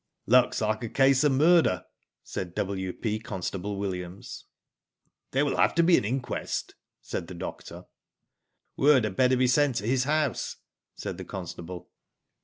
[0.19, 1.83] *' Looks like a case of murder,"
[2.23, 3.19] said W.P.
[3.19, 4.45] Constable Williams.
[5.29, 7.85] There will have to be an inquest," said the doctor.
[8.75, 10.55] "Word had better be sent to his house,"
[10.95, 11.91] said the constable.